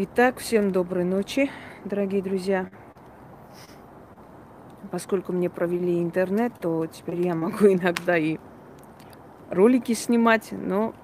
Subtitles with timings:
[0.00, 1.50] Итак, всем доброй ночи,
[1.84, 2.70] дорогие друзья.
[4.92, 8.38] Поскольку мне провели интернет, то теперь я могу иногда и
[9.50, 10.94] ролики снимать, но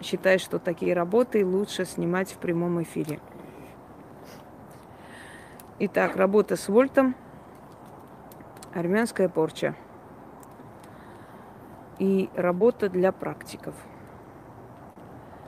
[0.00, 3.18] считаю, что такие работы лучше снимать в прямом эфире.
[5.80, 7.16] Итак, работа с вольтом,
[8.72, 9.74] армянская порча
[11.98, 13.74] и работа для практиков.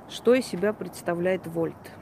[0.08, 1.95] Что из себя представляет вольт?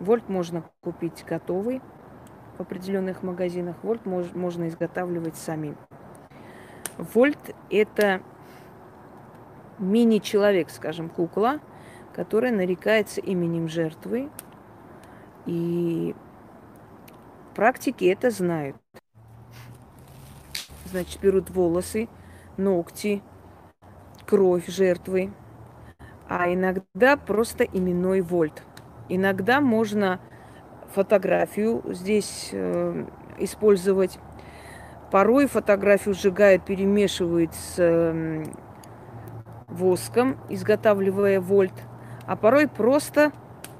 [0.00, 1.82] Вольт можно купить готовый
[2.56, 3.76] в определенных магазинах.
[3.82, 5.76] Вольт мож, можно изготавливать самим.
[6.96, 8.22] Вольт– это
[9.78, 11.60] мини-человек, скажем, кукла,
[12.14, 14.30] которая нарекается именем жертвы.
[15.44, 16.14] И
[17.54, 18.76] практики это знают.
[20.86, 22.08] Значит, берут волосы,
[22.56, 23.22] ногти,
[24.26, 25.30] кровь жертвы,
[26.26, 28.62] а иногда просто именной вольт–
[29.10, 30.20] Иногда можно
[30.94, 33.06] фотографию здесь э,
[33.38, 34.20] использовать.
[35.10, 38.44] Порой фотографию сжигают, перемешивают с э,
[39.66, 41.72] воском, изготавливая вольт,
[42.26, 43.32] а порой просто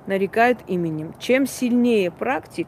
[0.09, 1.15] нарекают именем.
[1.21, 2.67] Чем сильнее практик,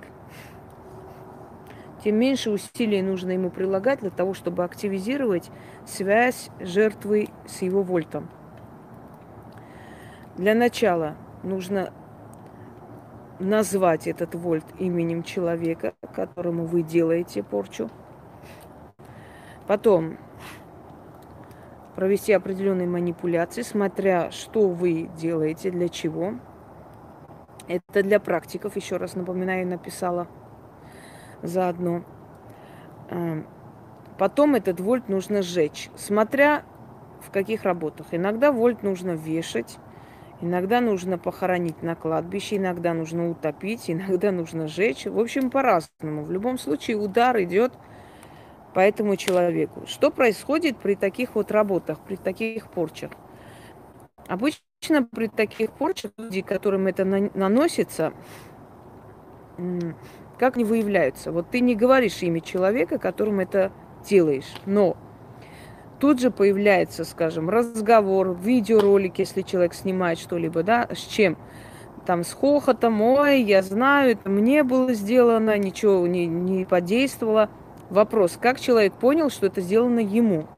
[2.05, 5.51] тем меньше усилий нужно ему прилагать для того, чтобы активизировать
[5.85, 8.29] связь жертвы с его вольтом.
[10.37, 11.93] Для начала нужно
[13.39, 17.91] назвать этот вольт именем человека, которому вы делаете порчу.
[19.67, 20.17] Потом
[21.95, 26.35] провести определенные манипуляции, смотря что вы делаете, для чего.
[27.69, 30.27] Это для практиков, еще раз напоминаю, написала
[31.43, 32.03] заодно.
[33.09, 33.47] Эм,
[34.19, 36.65] потом этот вольт нужно сжечь, смотря
[37.21, 38.09] в каких работах.
[38.11, 39.79] Иногда вольт нужно вешать,
[40.43, 45.07] Иногда нужно похоронить на кладбище, иногда нужно утопить, иногда нужно сжечь.
[45.07, 46.25] В общем, по-разному.
[46.25, 47.73] В любом случае удар идет
[48.75, 49.85] по этому человеку.
[49.87, 53.13] Что происходит при таких вот работах, при таких порчах?
[54.27, 58.13] Обычно при таких порчах люди, которым это наносится,
[60.39, 61.31] как не выявляются?
[61.31, 63.71] Вот ты не говоришь имя человека, которым это
[64.05, 64.97] делаешь, но
[66.03, 71.37] тут же появляется, скажем, разговор, видеоролик, если человек снимает что-либо, да, с чем?
[72.05, 77.51] Там с хохотом, ой, я знаю, это мне было сделано, ничего не, не подействовало.
[77.89, 80.49] Вопрос, как человек понял, что это сделано ему?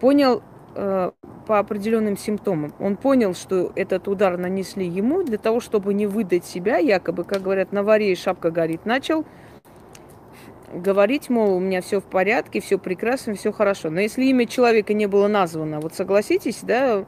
[0.00, 0.40] Понял
[0.76, 1.10] э,
[1.48, 2.72] по определенным симптомам.
[2.78, 7.42] Он понял, что этот удар нанесли ему для того, чтобы не выдать себя, якобы, как
[7.42, 9.26] говорят, на варе шапка горит, начал
[10.72, 13.90] говорить, мол, у меня все в порядке, все прекрасно, все хорошо.
[13.90, 17.04] Но если имя человека не было названо, вот согласитесь, да,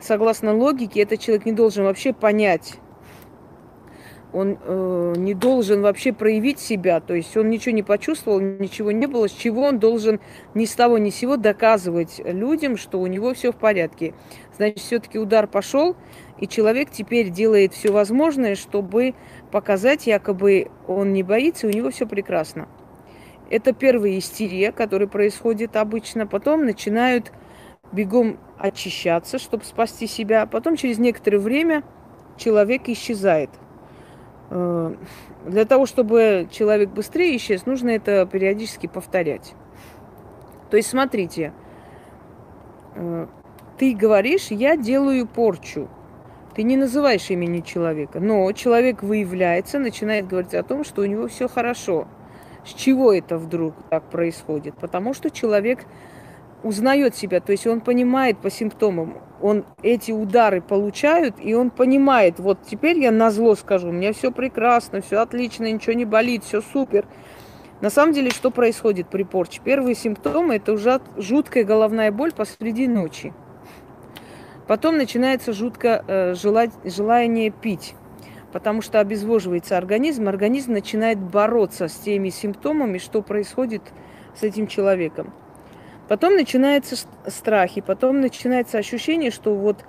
[0.00, 2.74] согласно логике, этот человек не должен вообще понять,
[4.34, 9.06] он э, не должен вообще проявить себя, то есть он ничего не почувствовал, ничего не
[9.06, 10.20] было, с чего он должен
[10.54, 14.12] ни с того ни с сего доказывать людям, что у него все в порядке.
[14.56, 15.94] Значит, все-таки удар пошел,
[16.40, 19.14] и человек теперь делает все возможное, чтобы
[19.52, 22.68] показать, якобы он не боится, у него все прекрасно.
[23.50, 26.26] Это первая истерия, которая происходит обычно.
[26.26, 27.30] Потом начинают
[27.92, 30.46] бегом очищаться, чтобы спасти себя.
[30.46, 31.82] Потом через некоторое время
[32.36, 33.50] человек исчезает.
[34.50, 34.94] Э,
[35.46, 39.54] для того, чтобы человек быстрее исчез, нужно это периодически повторять.
[40.70, 41.52] То есть, смотрите,
[42.94, 43.26] э,
[43.78, 45.88] ты говоришь, я делаю порчу.
[46.54, 51.28] Ты не называешь имени человека, но человек выявляется, начинает говорить о том, что у него
[51.28, 52.08] все хорошо–
[52.64, 54.74] с чего это вдруг так происходит?
[54.76, 55.80] Потому что человек
[56.62, 62.38] узнает себя, то есть он понимает по симптомам, он эти удары получает, и он понимает,
[62.38, 66.42] вот теперь я на зло скажу, у меня все прекрасно, все отлично, ничего не болит,
[66.42, 67.06] все супер.
[67.82, 69.60] На самом деле, что происходит при порче?
[69.62, 73.34] Первые симптомы– это уже жуткая головная боль посреди ночи.
[74.66, 77.94] Потом начинается жутко э, желать, желание пить
[78.54, 83.82] потому что обезвоживается организм, организм начинает бороться с теми симптомами, что происходит
[84.36, 85.34] с этим человеком.
[86.06, 86.94] Потом начинаются
[87.26, 89.84] страхи, потом начинается ощущение, что вот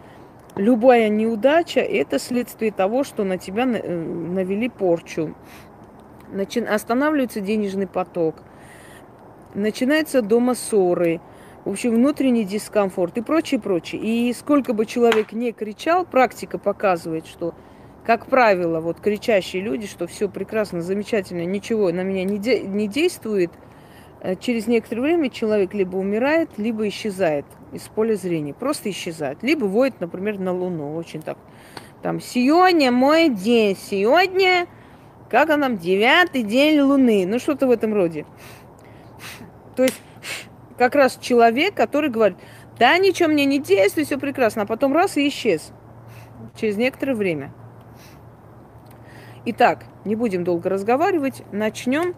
[0.55, 5.35] любая неудача– это следствие того, что на тебя э, навели порчу.
[6.31, 6.59] Начи...
[6.59, 8.37] Останавливается денежный поток,
[9.53, 11.21] начинается дома ссоры,
[11.65, 14.01] в общем, внутренний дискомфорт и прочее, прочее.
[14.01, 17.53] И сколько бы человек не кричал, практика показывает, что
[18.05, 22.87] как правило, вот кричащие люди, что все прекрасно, замечательно, ничего на меня не, де- не
[22.87, 23.51] действует,
[24.21, 28.53] э, через некоторое время человек либо умирает, либо исчезает из поля зрения.
[28.53, 29.41] Просто исчезает.
[29.41, 30.95] Либо воет, например, на Луну.
[30.95, 31.37] Очень так
[32.03, 34.67] Там, сегодня мой день, сегодня,
[35.29, 37.25] как он там, девятый день Луны.
[37.25, 38.27] Ну, что-то в этом роде.
[39.75, 39.99] То есть,
[40.77, 42.37] как раз человек, который говорит,
[42.77, 45.71] да, ничего мне не действует, все прекрасно, а потом раз и исчез
[46.55, 47.51] через некоторое время.
[49.47, 52.15] Итак, не будем долго разговаривать, начнем.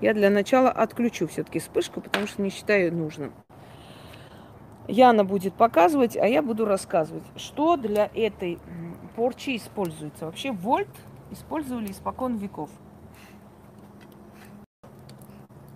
[0.00, 3.34] Я для начала отключу все-таки вспышку, потому что не считаю нужным.
[4.88, 8.58] Яна будет показывать, а я буду рассказывать, что для этой
[9.14, 10.24] порчи используется.
[10.24, 10.88] Вообще вольт
[11.30, 12.70] использовали испокон веков.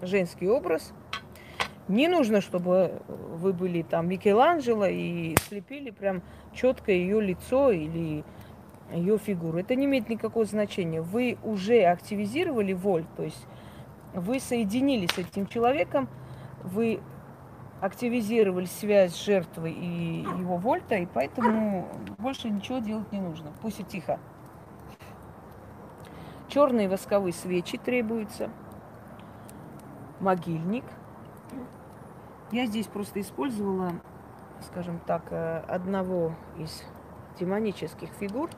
[0.00, 0.94] Женский образ–
[1.88, 8.24] не нужно, чтобы вы были там Микеланджело и слепили прям четко ее лицо или
[8.92, 9.58] ее фигуру.
[9.58, 11.00] Это не имеет никакого значения.
[11.00, 13.46] Вы уже активизировали воль, то есть
[14.14, 16.08] вы соединились с этим человеком,
[16.62, 17.00] вы
[17.80, 21.88] активизировали связь с жертвой и его вольта, и поэтому
[22.18, 23.52] больше ничего делать не нужно.
[23.62, 24.18] Пусть и тихо.
[26.48, 28.50] Черные восковые свечи требуются,
[30.20, 30.84] могильник–
[32.50, 33.92] я здесь просто использовала,
[34.62, 36.82] скажем так, э, одного из
[37.38, 38.48] демонических фигур,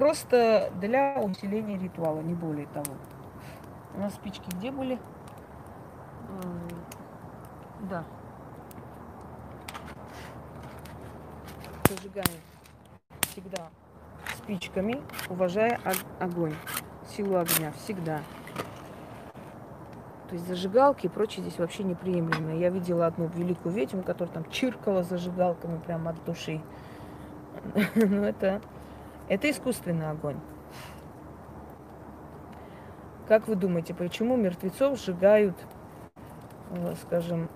[0.00, 2.94] просто для усиления ритуала, не более того.
[3.94, 4.98] У нас спички где были?
[7.82, 8.02] Да.
[11.86, 12.40] Зажигаем
[13.28, 13.68] всегда
[14.38, 15.78] спичками, уважая
[16.18, 16.54] огонь,
[17.14, 18.20] силу огня, всегда.
[20.28, 22.54] То есть зажигалки и прочее здесь вообще неприемлемо.
[22.54, 26.62] Я видела одну великую ведьму, которая там чиркала зажигалками прямо от души.
[27.94, 28.62] Но это,
[29.30, 30.38] это искусственный огонь.
[33.26, 35.56] Как вы думаете, почему мертвецов сжигают,
[36.70, 37.48] э, скажем,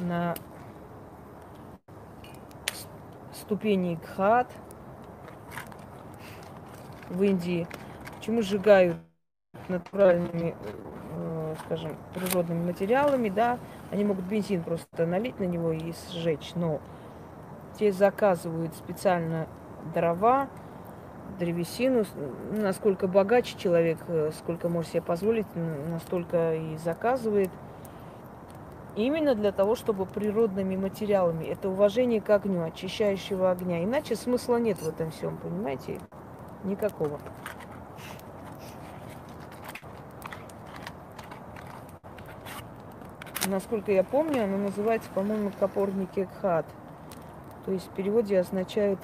[0.00, 0.34] на
[3.32, 4.50] ступени Гхат
[7.10, 7.68] в Индии?
[8.16, 8.96] Почему сжигают
[9.68, 10.56] натуральными
[11.64, 13.58] скажем, природными материалами, да,
[13.90, 16.80] они могут бензин просто налить на него и сжечь, но
[17.78, 19.46] те заказывают специально
[19.94, 20.48] дрова,
[21.38, 22.04] древесину,
[22.50, 27.50] насколько богаче человек, э, сколько может себе позволить, настолько и заказывает.
[28.96, 31.44] Именно для того, чтобы природными материалами.
[31.44, 33.84] Это уважение к огню, очищающего огня.
[33.84, 36.00] Иначе смысла нет в этом всем, понимаете?
[36.64, 37.20] Никакого.
[43.48, 46.66] насколько я помню, она называется, по-моему, Капорник Экхат.
[47.64, 48.98] То есть в переводе означает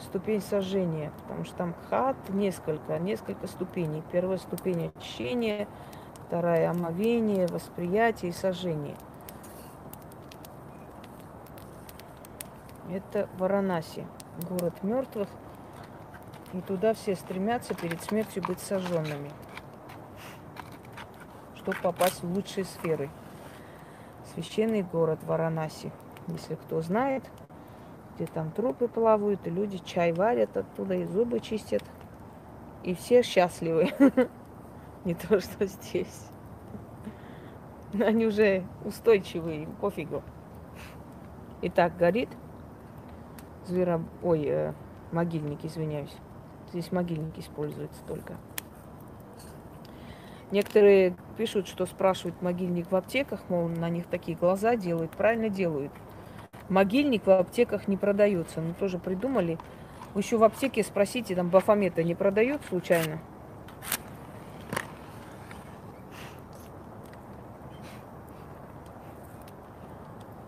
[0.00, 4.02] ступень сожжения, потому что там хат несколько, несколько ступеней.
[4.12, 5.66] Первая ступень очищения,
[6.26, 8.96] вторая омовение, восприятие и сожжение.
[12.90, 14.06] Это Варанаси,
[14.48, 15.28] город мертвых.
[16.52, 19.30] И туда все стремятся перед смертью быть сожженными,
[21.56, 23.10] чтобы попасть в лучшие сферы
[24.36, 25.90] священный город Варанаси.
[26.28, 27.24] Если кто знает,
[28.16, 31.82] где там трупы плавают, и люди чай варят оттуда, и зубы чистят.
[32.82, 33.90] И все счастливы.
[35.04, 36.28] Не то, что здесь.
[37.92, 40.22] Они уже устойчивые, пофигу.
[41.62, 42.28] Итак, горит
[43.66, 44.02] зверо...
[44.22, 44.72] Ой, э,
[45.12, 46.14] могильник, извиняюсь.
[46.70, 48.36] Здесь могильник используется только.
[50.50, 55.10] Некоторые пишут, что спрашивают могильник в аптеках, мол, на них такие глаза делают.
[55.12, 55.92] Правильно делают.
[56.68, 58.60] Могильник в аптеках не продается.
[58.60, 59.58] Ну, тоже придумали.
[60.14, 63.18] Вы еще в аптеке спросите, там бафомета не продают случайно?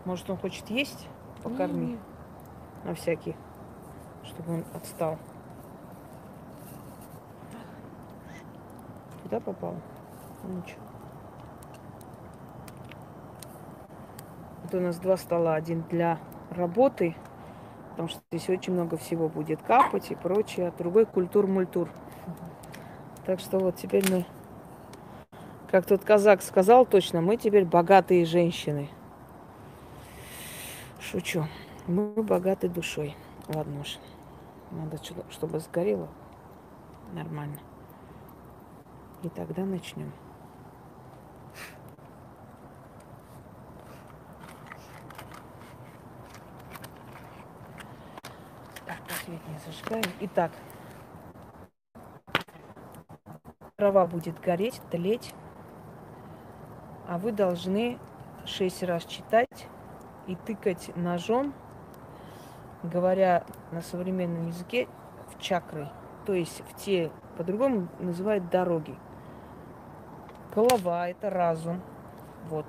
[0.05, 1.07] Может, он хочет есть?
[1.43, 1.99] Покорми.
[2.83, 3.35] На всякий.
[4.23, 5.19] Чтобы он отстал.
[9.23, 9.75] Куда попал?
[10.43, 10.88] Ничего.
[14.71, 15.55] Вот у нас два стола.
[15.55, 16.19] Один для
[16.51, 17.15] работы,
[17.91, 20.67] потому что здесь очень много всего будет капать и прочее.
[20.67, 21.89] А другой культур-мультур.
[23.25, 24.25] Так что вот теперь мы,
[25.71, 28.89] как тот казак сказал точно, мы теперь богатые женщины.
[30.99, 31.45] Шучу.
[31.87, 33.15] Мы богаты душой.
[33.47, 33.97] Ладно уж.
[34.69, 34.99] Надо,
[35.31, 36.09] чтобы сгорело.
[37.13, 37.57] Нормально.
[39.23, 40.11] И тогда начнем.
[48.89, 48.97] Так,
[49.89, 50.03] зажигаем.
[50.21, 50.51] Итак,
[53.75, 55.33] трава будет гореть, тлеть,
[57.07, 57.97] а вы должны
[58.45, 59.67] шесть раз читать
[60.27, 61.53] и тыкать ножом,
[62.83, 64.87] говоря на современном языке,
[65.29, 65.89] в чакры,
[66.25, 68.95] то есть в те, по-другому называют дороги.
[70.53, 71.81] Голова– это разум,
[72.47, 72.65] вот.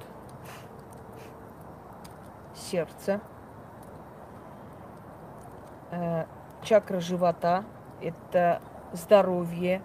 [2.55, 3.21] Сердце.
[6.71, 7.65] Чакра живота–
[8.01, 8.63] это
[8.93, 9.83] здоровье.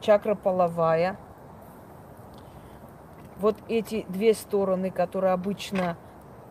[0.00, 1.16] Чакра половая.
[3.40, 5.96] Вот эти две стороны, которые обычно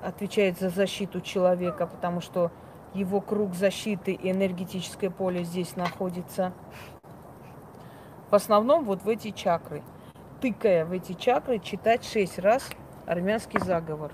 [0.03, 2.51] отвечают за защиту человека, потому что
[2.93, 6.51] его круг защиты и энергетическое поле здесь находится.
[8.29, 9.84] В основном вот в эти чакры.
[10.41, 12.69] Тыкая в эти чакры, читать шесть раз
[13.05, 14.12] армянский заговор.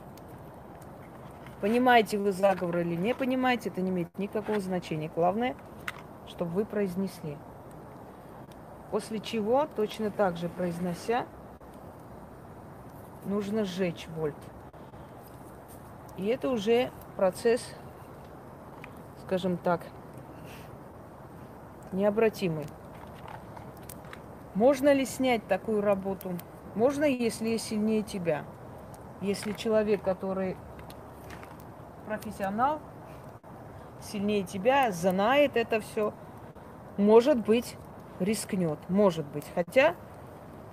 [1.64, 5.10] Понимаете вы заговор или не понимаете, это не имеет никакого значения.
[5.16, 5.56] Главное,
[6.28, 7.38] чтобы вы произнесли.
[8.92, 11.26] После чего, точно так же произнося,
[13.24, 14.36] нужно сжечь вольт.
[16.18, 17.66] И это уже процесс,
[19.26, 19.86] скажем так,
[21.94, 22.66] необратимый.
[24.54, 26.38] Можно ли снять такую работу?
[26.76, 28.44] Можно, если я сильнее тебя.
[29.22, 30.58] Если человек, который
[32.06, 32.80] профессионал,
[34.02, 36.14] сильнее тебя, знает это все,
[36.98, 37.78] может быть,
[38.20, 38.80] рискнет.
[38.90, 39.46] Может быть.
[39.56, 39.96] Хотя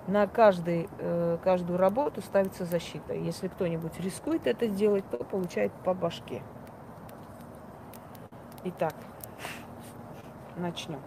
[0.07, 3.13] на каждый, э, каждую работу ставится защита.
[3.13, 6.41] Если кто-нибудь рискует это сделать, то получает по башке.
[8.63, 8.93] Итак,
[10.57, 10.99] начнем.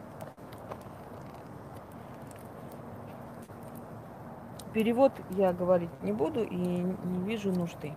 [4.73, 7.95] Перевод я говорить не буду и не вижу нужды.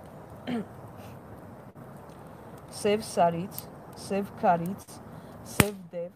[2.77, 3.65] Сев сариц,
[3.97, 5.01] сев кариц,
[5.45, 6.13] сев дев,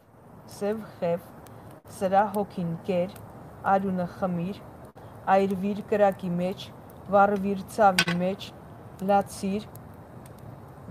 [0.59, 1.25] սև խև,
[1.99, 3.17] սրա հոգին կեր,
[3.73, 4.61] արյունը խմիր,
[5.37, 6.69] այրվիր կրակի մեջ,
[7.13, 8.47] վառվիր ցավի մեջ,
[9.11, 9.67] լացիր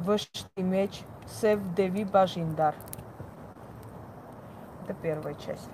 [0.07, 0.99] վշտի մեջ,
[1.39, 2.83] սև դևի բաժին դար։
[4.85, 5.69] Это первая часть.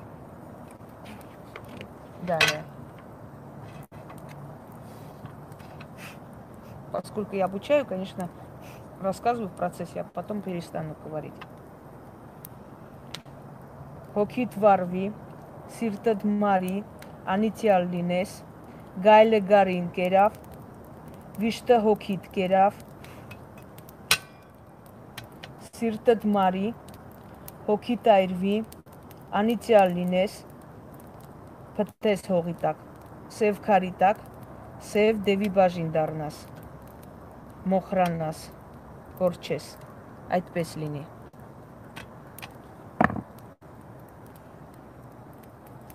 [2.24, 2.64] Далее.
[6.94, 8.30] Поскольку я обучаю, конечно,
[9.06, 11.34] рассказываю в процессе, а потом перестану говорить.
[14.12, 15.06] հոգիդ վարվի,
[15.78, 16.80] սիրտդ մարի,
[17.32, 18.32] անիցիալ լինես,
[19.06, 20.40] գայլը գարին կերավ,
[21.40, 22.82] վիշտը հոգիդ կերավ,
[25.80, 26.74] սիրտդ մարի,
[27.70, 28.58] հոգիդ այրվի,
[29.42, 30.40] անիցիալ լինես,
[31.78, 32.86] փտես հողի տակ,
[33.38, 34.26] սև քարի տակ,
[34.92, 36.42] սև դևի բաժին դառնաս,
[37.72, 38.44] մոխրանաս,
[39.20, 39.76] կորչես,
[40.30, 41.06] այդպես լինի։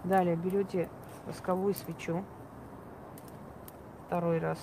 [0.04, 0.88] Далее берете
[1.26, 2.24] восковую свечу
[4.06, 4.58] второй раз.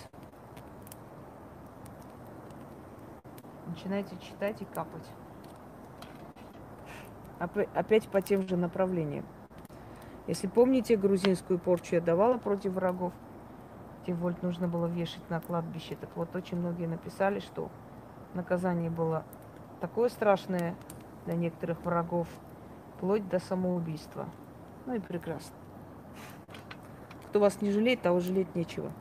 [3.68, 5.06] Начинаете читать и капать.
[7.39, 9.25] Опять по тем же направлениям.
[10.27, 13.12] Если помните, грузинскую порчу я давала против врагов.
[14.08, 15.98] Вольт нужно было вешать на кладбище.
[16.00, 17.70] Так вот, очень многие написали, что
[18.34, 19.24] наказание было
[19.82, 20.75] такое страшное
[21.25, 22.27] для некоторых врагов,
[22.96, 24.27] вплоть до самоубийства.
[24.86, 25.56] Ну и прекрасно.
[27.30, 28.92] Кто вас не жалеет, того жалеть нечего.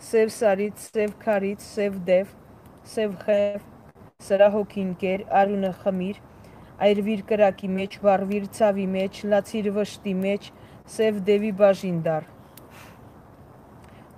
[0.00, 2.30] Սև սարից, սև քարից, սև դև,
[2.88, 3.64] սև խև,
[4.24, 6.20] սրա հոգին կեր, արյունը խմիր,
[6.86, 10.48] այրվիր կրակի մեջ, վառվիր ցավի մեջ, լացիր վշտի մեջ,
[10.94, 12.28] սև դևի բաժին դար։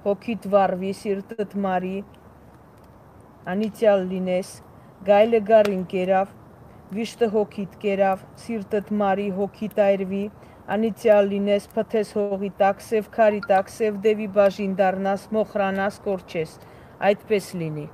[0.07, 1.97] Հոգիդ վառվի, սիրտդ մարի,
[3.53, 4.53] անիցիալ լինես,
[5.07, 6.35] գայլը գարին կերավ,
[6.93, 10.23] վիշտը հոգիդ կերավ, սիրտդ մարի, հոգիդ այրվի,
[10.77, 16.55] անիցիալ լինես, փթես հողի տակ, սև քարի տակ, սև դևի բաժին դառնաս, մոխրանաս, կորչես,
[17.11, 17.89] այդպես լինի։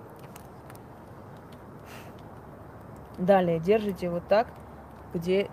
[3.19, 4.47] Далее держите вот так,
[5.13, 5.49] где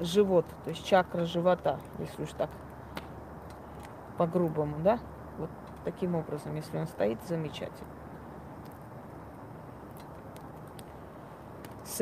[0.00, 2.48] живот, то есть чакра живота, если уж так
[4.16, 4.98] по-грубому, да?
[5.38, 5.50] Вот
[5.84, 7.90] таким образом, если он стоит, замечательно.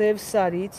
[0.00, 0.76] Սև սարից,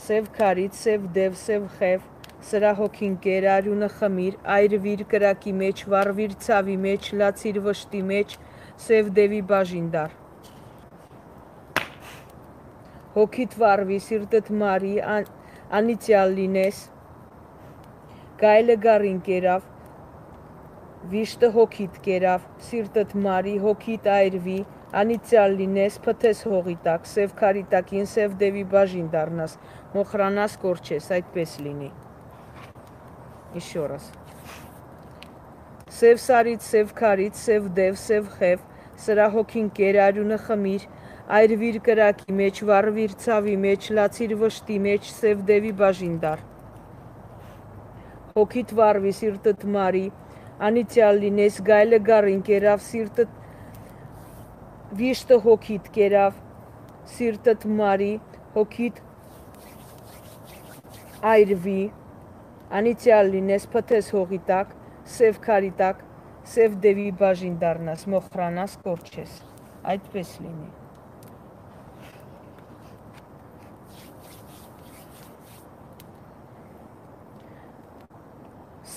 [0.00, 2.04] սև քարից, սև դև, սև խև,
[2.48, 8.32] սրա հոգին կեր, արյունը խմիր, այրվիր կրակի մեջ, վառվիր ցավի մեջ, լացիր վշտի մեջ,
[8.86, 10.16] սև դևի բաժին դար։
[13.18, 14.94] Հոգիդ վառվի, սիրտդ մարի,
[15.80, 16.82] անիցիալ լինես,
[18.40, 19.68] գայլը գարին կերավ,
[21.10, 24.56] վիշտը հոգիդ կերավ, սիրտդ մարի, հոգիդ այրվի,
[25.00, 29.56] անիցյալ լինես, պտես հողի տակ, սև կարի տակին, սև դևի բաժին դարնաս,
[29.94, 31.90] մոխրանաս կորչես, այդպես լինի։
[33.60, 34.10] Իշորաս։
[35.96, 38.66] Սև սարից, սև կարից, սև դև, սև խև,
[39.06, 40.90] սրա հոգին կերարյունը խմիր,
[41.38, 46.44] այրվիր կրակի մեջ, վարվիր ծավի մեջ, լացիր վշտի մեջ, սև դևի բաժին դար։
[48.36, 50.06] Հոգիտ վարվի, սիրտը տմարի,
[50.64, 53.34] անիցիալ լինես, գայլը գարին կերավ, սիրտդ
[54.96, 56.38] վիշտը հոգիդ կերավ,
[57.16, 58.14] սիրտդ մարի,
[58.54, 59.02] հոգիդ
[61.34, 61.82] այրվի,
[62.80, 64.72] անիցիալ լինես, փթես հողի տակ,
[65.18, 66.02] սև քարի տակ,
[66.56, 69.38] սև դևի բաժին դառնաս, մոխրանաս, կորչես։
[69.92, 70.85] Այդպես լինի։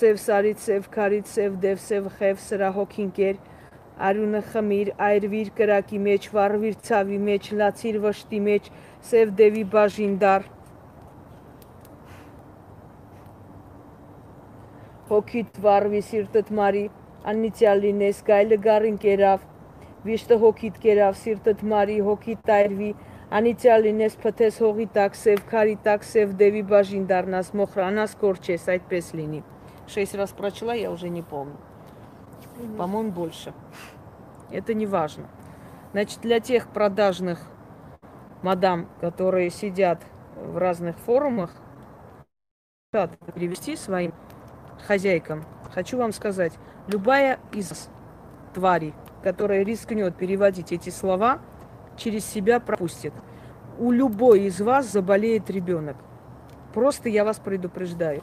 [0.00, 3.40] Սև սարից, սև քարից, սև դև, սև խև, սրահոքինկեր,
[4.06, 8.70] արյունը խմիր, այրվիր կրակի մեջ, վառվիր ցավի մեջ, լացիր վշտի մեջ,
[9.10, 10.48] սև դևի բաժինդար։
[15.10, 16.86] Հոգիդ վառվի սիրտդ մարի,
[17.34, 19.46] աննիցյալ լինես, գայլը գարին կերավ,
[20.08, 22.92] վիշտը հոգիդ կերավ, սիրտդ մարի, հոգիդ տայրվի,
[23.40, 29.16] անիցյալ լինես, պտես հողի տակ, սև քարի տակ, սև դևի բաժին դարնաս, մոխրանաս, կորչես, այդպես
[29.20, 29.48] լինի։
[29.90, 31.56] шесть раз прочла, я уже не помню.
[32.58, 32.76] Угу.
[32.76, 33.52] По-моему, больше.
[34.50, 35.26] Это не важно.
[35.92, 37.40] Значит, для тех продажных
[38.42, 40.02] мадам, которые сидят
[40.36, 41.50] в разных форумах,
[42.92, 44.12] хотят перевести своим
[44.86, 46.52] хозяйкам, хочу вам сказать,
[46.86, 47.88] любая из
[48.54, 51.40] тварей, которая рискнет переводить эти слова,
[51.96, 53.12] через себя пропустит.
[53.78, 55.96] У любой из вас заболеет ребенок.
[56.72, 58.22] Просто я вас предупреждаю.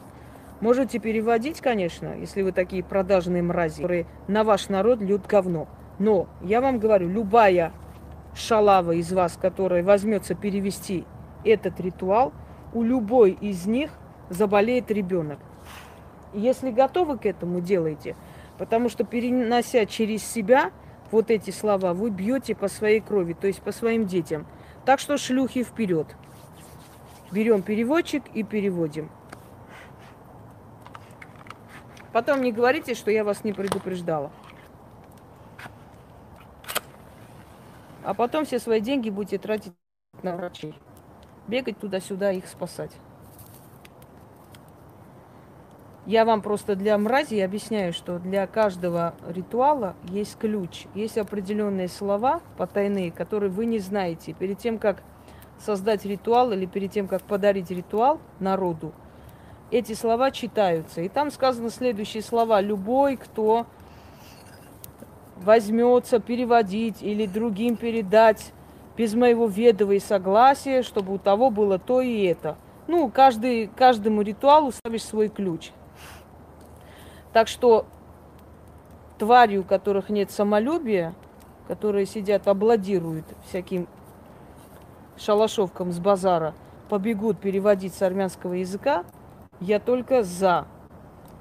[0.59, 5.67] Можете переводить, конечно, если вы такие продажные мрази, которые на ваш народ льют говно.
[5.99, 7.73] Но я вам говорю, любая
[8.35, 11.05] шалава из вас, которая возьмется перевести
[11.43, 12.33] этот ритуал,
[12.73, 13.91] у любой из них
[14.29, 15.39] заболеет ребенок.
[16.33, 18.15] Если готовы к этому, делайте.
[18.57, 20.71] Потому что перенося через себя
[21.11, 24.47] вот эти слова, вы бьете по своей крови, то есть по своим детям.
[24.85, 26.07] Так что шлюхи вперед.
[27.31, 29.09] Берем переводчик и переводим.
[32.17, 34.31] Потом не говорите, что я вас не предупреждала.
[38.03, 39.73] А потом все свои деньги будете тратить
[40.23, 40.73] на врачей.
[41.47, 42.89] Бегать туда-сюда, их спасать.
[46.07, 52.41] Я вам просто для мрази объясняю, что для каждого ритуала есть ключ, есть определенные слова
[52.57, 54.33] потайные, которые вы не знаете.
[54.33, 55.03] Перед тем, как
[55.59, 58.91] создать ритуал или перед тем, как подарить ритуал народу,
[59.71, 61.01] эти слова читаются.
[61.01, 62.61] И там сказано следующие слова.
[62.61, 63.65] Любой, кто
[65.37, 68.53] возьмется переводить или другим передать
[68.95, 72.57] без моего ведова и согласия, чтобы у того было то и это.
[72.87, 75.71] Ну, каждый, каждому ритуалу ставишь свой ключ.
[77.33, 77.85] Так что
[79.19, 81.13] твари, у которых нет самолюбия,
[81.67, 83.87] которые сидят, обладируют всяким
[85.17, 86.53] шалашовкам с базара,
[86.89, 89.03] побегут переводить с армянского языка,
[89.59, 90.67] я только за,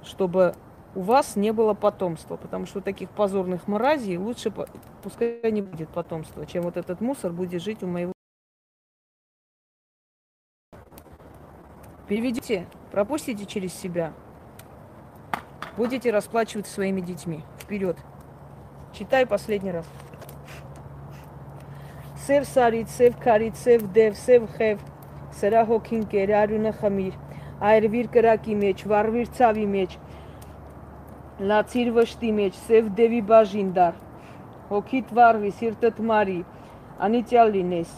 [0.03, 0.55] чтобы
[0.95, 4.53] у вас не было потомства, потому что таких позорных мразей лучше
[5.03, 8.13] пускай не будет потомства, чем вот этот мусор будет жить у моего.
[12.09, 14.13] Переведите, пропустите через себя.
[15.77, 17.43] Будете расплачиваться своими детьми.
[17.59, 17.99] Вперед.
[18.95, 19.87] Читай последний раз.
[22.27, 24.81] Сев сарит, сев карит, сев дев, сев хев,
[25.39, 27.13] сера хокин керарюна хамир–
[27.72, 29.98] այրվիր կրակի մեջ, վառվիր ցավի մեջ,
[31.52, 34.00] լացիր վշտի մեջ, սև դևի բաժին դար,
[34.72, 36.40] հոգիտ վառվի, սիրտդ մարի,
[37.08, 37.98] անիցյալ լինես,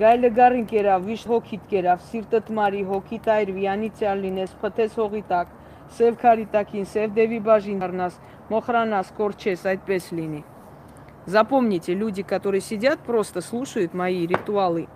[0.00, 5.52] գայլը գարին կերավ, վիշ հոգիտ կերավ, սիրտդ մարի, հոգիտ այրվի, անիցյալ լինես, փթես հողի տակ,
[5.98, 8.18] սև քարի տակին, սև դևի բաժին դառնաս,
[8.50, 10.42] մոխրանաս, կորչես, այդպես լինի։
[11.26, 14.88] Запомните, люди, которые сидят, просто слушают мои ритуалы,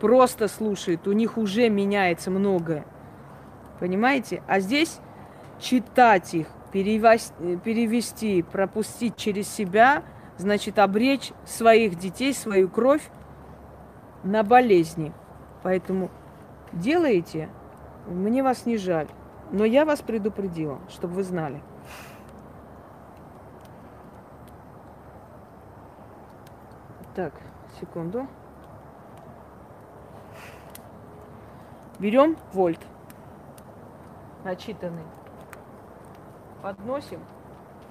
[0.00, 2.84] просто слушают, у них уже меняется многое.
[3.81, 4.43] Понимаете?
[4.47, 4.99] А здесь
[5.59, 10.03] читать их, перевести, пропустить через себя,
[10.37, 13.01] значит обречь своих детей, свою кровь
[14.23, 15.11] на болезни.
[15.63, 16.11] Поэтому
[16.71, 17.49] делайте,
[18.05, 19.07] мне вас не жаль.
[19.51, 21.59] Но я вас предупредила, чтобы вы знали.
[27.15, 27.33] Так,
[27.79, 28.27] секунду.
[31.97, 32.79] Берем вольт
[34.44, 35.04] начитанный.
[36.62, 37.20] Подносим,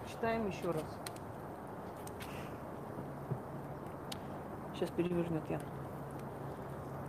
[0.10, 0.84] читаем еще раз.
[4.74, 5.60] Сейчас перевернет я.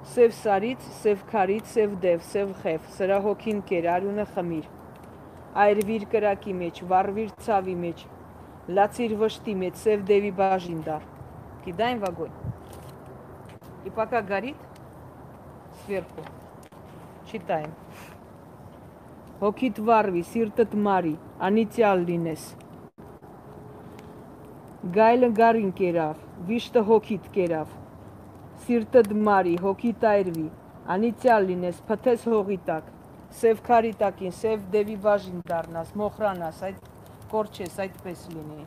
[0.07, 4.69] Սև սարից, սև քարից, սև դև, սև խև, սրա հոգին կեր, արյունը խմիր։
[5.67, 8.05] Այրվիր կրակի մեջ, վառվիր ցավի մեջ,
[8.79, 11.09] լացիր վշտի մեջ, սև դևի բաժին դար։
[11.67, 12.31] Կիդային վագոյ։
[13.87, 14.57] И пока горит
[15.85, 16.23] сверху,
[17.31, 17.73] читаем.
[19.42, 21.12] Հոգիդ վարվի, սիրտդ մարի,
[21.48, 22.44] անիցիալ լինես։
[24.98, 27.72] Գայլը գարին կերավ, վիշտը հոգիդ կերավ,
[28.68, 30.46] սիրտդ մարի, հոգիդ այրվի,
[30.98, 32.94] անիցիալ լինես, փթես հողի տակ,
[33.42, 36.88] սև քարի տակին, սև դևի բաժին դառնաս, մոխրանաս, այդ
[37.34, 38.64] կորչես, այդպես լինի։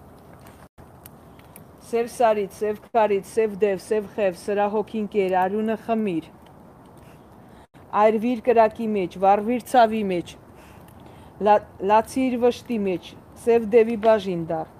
[1.95, 6.33] Սև սարից, սև քարից, սև դև, սև խև, սրա հոգին կեր, արյունը խմիր։
[8.05, 10.41] Այրվիր կրակի մեջ, վառվիր ցավի մեջ,
[11.40, 13.12] լացիր վշտի մեջ,
[13.44, 14.72] սև դևի բաժին դար։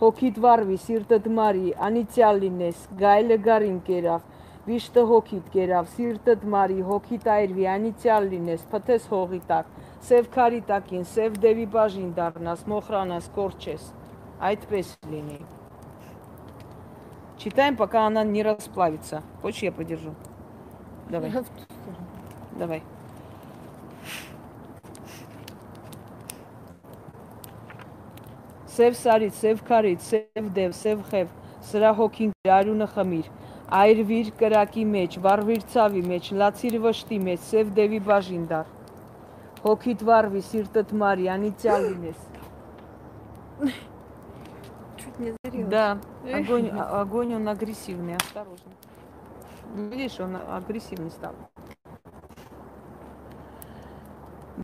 [0.00, 4.30] Հոգիդ վարվի, սիրտդ մարի, անիցիալ լինես, գայլը գարին կերավ,
[4.68, 9.74] վիշտը հոգիդ կերավ, սիրտդ մարի, հոգիդ այրվի, անիցիալ լինես, փթես հողի տակ,
[10.08, 13.92] սև քարի տակին, սև դևի բաժին դառնաս, մոխրանաս, կորչես։
[14.44, 15.38] Այդպես լինի։
[17.38, 19.22] Читаем, пока она не расплавится.
[19.42, 20.14] Хочешь, я подержу?
[21.10, 21.32] Давай.
[22.58, 22.82] Давай.
[28.78, 31.32] Սև սարից, սև քարից, սև դև, սև խև,
[31.70, 33.32] սրա հոգին արյունը խմիր,
[33.80, 38.70] այրվիր կրակի մեջ, վառվիր ցավի մեջ, լացիր վշտի մեջ, սև դևի բաժին դար։
[39.64, 42.30] Հոգիդ վառվի, сиртът մարի, անիցիալ լինես։
[44.96, 45.70] Чуть не зарилась.
[45.70, 45.98] Да,
[46.32, 48.72] огонь, а- огонь он агрессивный, осторожно.
[49.74, 51.34] Видишь, он агрессивный стал.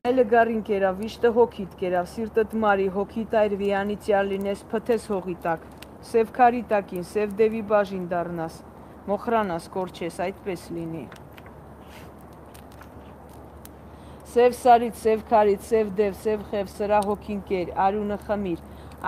[0.04, 5.64] Այլը գարին կերավ, վիշտը հոգիդ կերավ, սիրտդ մարի, հոգիդ այրվի, անիցիալ լինես, փթես հողի տակ,
[6.08, 8.58] սև քարի տակին, սև դևի բաժին դառնաս,
[9.08, 11.04] մոխրանաս, կորչես, այդպես լինի։
[14.36, 18.64] Սև սարից, սև քարից, սև դև, սև խև, սրա հոգին կեր, արյունը խմիր,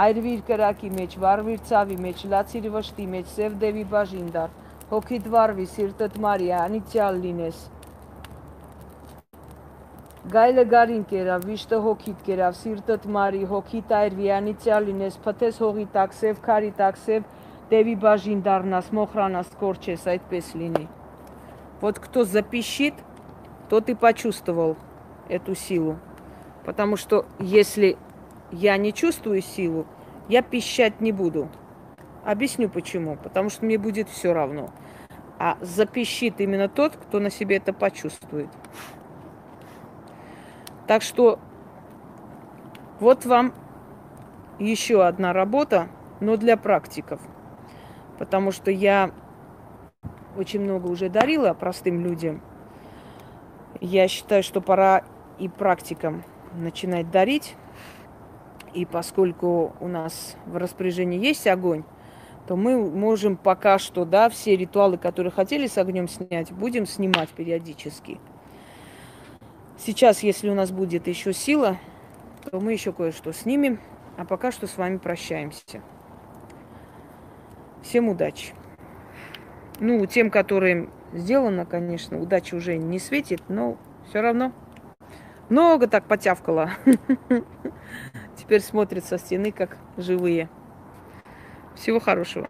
[0.08, 4.54] այրվիր կրակի մեջ, վառվիր ցավի մեջ, լացիր վշտի մեջ, սև դևի բաժին դար,
[4.94, 7.66] հոգիդ վառվի, սիրտդ մարի, անիցիալ լինես,
[10.33, 16.13] Գայլը գարին կերավ, վիշտը հոգիտ կերավ, սիրտըտ մարի, հոգիտ այրվի, անիցիալ լինես, փթես հողի տակ,
[16.19, 17.25] սև քարի տակ, սև
[17.73, 20.85] դևի բաժին դառնաս, մոխրանաս, կորչես, այդպես լինի։
[21.81, 22.93] Вот кто запищит,
[23.69, 24.77] тот и почувствовал
[25.27, 25.97] эту силу.
[26.63, 27.97] Потому что если
[28.51, 29.85] я не чувствую силу,
[30.29, 31.49] я пищать не буду.
[32.23, 33.17] Объясню почему.
[33.17, 34.69] Потому что мне будет все равно.
[35.39, 38.47] А запищит именно тот, кто на себе это почувствует.
[40.88, 41.38] Так что
[42.98, 43.52] вот вам
[44.58, 45.88] еще одна работа,
[46.20, 47.20] но для практиков.
[48.18, 49.10] Потому что я
[50.36, 52.40] очень много уже дарила простым людям.
[53.82, 55.04] Я считаю, что пора
[55.38, 56.24] и практикам
[56.54, 57.54] начинать дарить.
[58.72, 61.84] И поскольку у нас в распоряжении есть огонь,
[62.46, 67.28] то мы можем пока что, да, все ритуалы, которые хотели с огнем снять, будем снимать
[67.28, 68.18] периодически.
[69.78, 71.78] Сейчас, если у нас будет еще сила,
[72.50, 73.78] то мы еще кое-что снимем.
[74.16, 75.80] А пока что с вами прощаемся.
[77.82, 78.52] Всем удачи.
[79.78, 84.52] Ну, тем, которым сделано, конечно, удачи уже не светит, но все равно.
[85.48, 86.72] Много так потявкало.
[88.36, 90.48] Теперь смотрят со стены, как живые.
[91.76, 92.48] Всего хорошего.